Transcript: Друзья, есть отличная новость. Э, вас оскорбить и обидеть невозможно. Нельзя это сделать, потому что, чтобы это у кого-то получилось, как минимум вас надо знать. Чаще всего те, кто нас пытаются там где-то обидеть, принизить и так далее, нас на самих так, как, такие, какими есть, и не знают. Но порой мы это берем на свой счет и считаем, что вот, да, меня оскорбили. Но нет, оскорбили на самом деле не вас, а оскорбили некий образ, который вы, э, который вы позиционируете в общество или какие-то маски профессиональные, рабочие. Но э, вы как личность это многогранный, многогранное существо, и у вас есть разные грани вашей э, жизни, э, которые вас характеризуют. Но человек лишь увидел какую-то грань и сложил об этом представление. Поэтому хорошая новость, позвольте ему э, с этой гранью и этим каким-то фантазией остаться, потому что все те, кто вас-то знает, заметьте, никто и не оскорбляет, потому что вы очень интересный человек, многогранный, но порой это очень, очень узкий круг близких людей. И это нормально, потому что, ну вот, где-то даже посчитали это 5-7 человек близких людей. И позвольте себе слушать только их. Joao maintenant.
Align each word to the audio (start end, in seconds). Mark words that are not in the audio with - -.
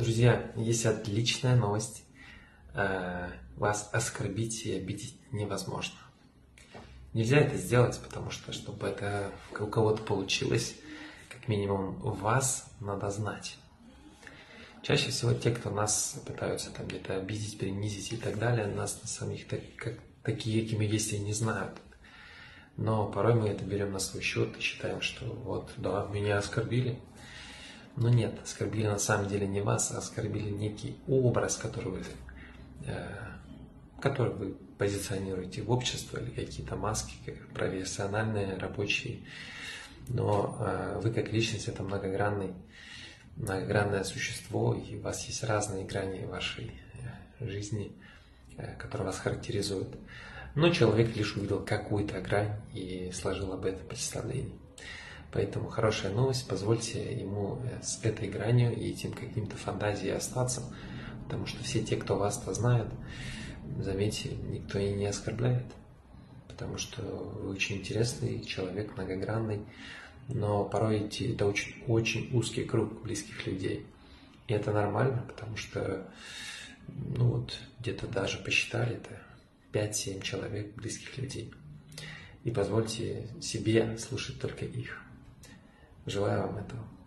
Друзья, 0.00 0.50
есть 0.56 0.86
отличная 0.86 1.56
новость. 1.56 2.04
Э, 2.72 3.28
вас 3.56 3.90
оскорбить 3.92 4.64
и 4.64 4.74
обидеть 4.74 5.14
невозможно. 5.30 5.98
Нельзя 7.12 7.36
это 7.36 7.58
сделать, 7.58 8.00
потому 8.02 8.30
что, 8.30 8.50
чтобы 8.54 8.86
это 8.86 9.30
у 9.60 9.66
кого-то 9.66 10.02
получилось, 10.02 10.74
как 11.28 11.48
минимум 11.48 11.96
вас 12.00 12.72
надо 12.80 13.10
знать. 13.10 13.58
Чаще 14.82 15.10
всего 15.10 15.34
те, 15.34 15.50
кто 15.50 15.68
нас 15.68 16.18
пытаются 16.26 16.70
там 16.70 16.86
где-то 16.86 17.16
обидеть, 17.16 17.58
принизить 17.58 18.14
и 18.14 18.16
так 18.16 18.38
далее, 18.38 18.68
нас 18.68 18.98
на 19.02 19.06
самих 19.06 19.48
так, 19.48 19.60
как, 19.76 19.98
такие, 20.22 20.62
какими 20.62 20.86
есть, 20.86 21.12
и 21.12 21.18
не 21.18 21.34
знают. 21.34 21.76
Но 22.78 23.06
порой 23.06 23.34
мы 23.34 23.48
это 23.48 23.64
берем 23.64 23.92
на 23.92 23.98
свой 23.98 24.22
счет 24.22 24.56
и 24.56 24.62
считаем, 24.62 25.02
что 25.02 25.26
вот, 25.26 25.72
да, 25.76 26.08
меня 26.10 26.38
оскорбили. 26.38 26.98
Но 28.00 28.08
нет, 28.08 28.40
оскорбили 28.42 28.86
на 28.86 28.98
самом 28.98 29.28
деле 29.28 29.46
не 29.46 29.60
вас, 29.60 29.92
а 29.92 29.98
оскорбили 29.98 30.48
некий 30.48 30.96
образ, 31.06 31.56
который 31.56 31.92
вы, 31.92 32.02
э, 32.86 33.06
который 34.00 34.32
вы 34.32 34.54
позиционируете 34.78 35.60
в 35.60 35.70
общество 35.70 36.16
или 36.16 36.30
какие-то 36.30 36.76
маски 36.76 37.12
профессиональные, 37.52 38.56
рабочие. 38.56 39.20
Но 40.08 40.56
э, 40.58 41.00
вы 41.02 41.12
как 41.12 41.30
личность 41.30 41.68
это 41.68 41.82
многогранный, 41.82 42.54
многогранное 43.36 44.04
существо, 44.04 44.74
и 44.74 44.96
у 44.96 45.02
вас 45.02 45.26
есть 45.26 45.44
разные 45.44 45.84
грани 45.84 46.24
вашей 46.24 46.72
э, 47.38 47.46
жизни, 47.46 47.92
э, 48.56 48.76
которые 48.76 49.08
вас 49.08 49.18
характеризуют. 49.18 49.94
Но 50.54 50.70
человек 50.70 51.14
лишь 51.14 51.36
увидел 51.36 51.62
какую-то 51.62 52.18
грань 52.22 52.62
и 52.72 53.10
сложил 53.12 53.52
об 53.52 53.66
этом 53.66 53.86
представление. 53.86 54.56
Поэтому 55.32 55.68
хорошая 55.68 56.12
новость, 56.12 56.48
позвольте 56.48 57.14
ему 57.14 57.60
э, 57.62 57.82
с 57.82 58.04
этой 58.04 58.28
гранью 58.28 58.74
и 58.74 58.90
этим 58.90 59.12
каким-то 59.12 59.56
фантазией 59.56 60.12
остаться, 60.12 60.62
потому 61.24 61.46
что 61.46 61.62
все 61.62 61.82
те, 61.82 61.96
кто 61.96 62.16
вас-то 62.16 62.52
знает, 62.52 62.88
заметьте, 63.78 64.30
никто 64.48 64.78
и 64.78 64.92
не 64.92 65.06
оскорбляет, 65.06 65.66
потому 66.48 66.78
что 66.78 67.02
вы 67.02 67.50
очень 67.50 67.76
интересный 67.76 68.44
человек, 68.44 68.96
многогранный, 68.96 69.60
но 70.28 70.64
порой 70.64 70.98
это 70.98 71.46
очень, 71.46 71.84
очень 71.86 72.28
узкий 72.32 72.64
круг 72.64 73.02
близких 73.02 73.46
людей. 73.46 73.86
И 74.48 74.52
это 74.52 74.72
нормально, 74.72 75.24
потому 75.28 75.56
что, 75.56 76.08
ну 76.88 77.26
вот, 77.26 77.56
где-то 77.78 78.08
даже 78.08 78.38
посчитали 78.38 78.96
это 78.96 79.20
5-7 79.72 80.22
человек 80.22 80.74
близких 80.74 81.16
людей. 81.18 81.52
И 82.42 82.50
позвольте 82.50 83.28
себе 83.40 83.96
слушать 83.96 84.40
только 84.40 84.64
их. 84.64 85.00
Joao 86.06 86.52
maintenant. 86.52 86.99